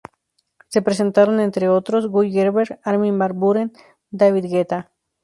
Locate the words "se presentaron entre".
0.67-1.69